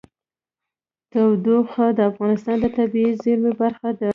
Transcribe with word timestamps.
تودوخه 1.11 1.85
د 1.97 1.99
افغانستان 2.11 2.57
د 2.61 2.65
طبیعي 2.77 3.11
زیرمو 3.23 3.51
برخه 3.61 3.89
ده. 3.99 4.09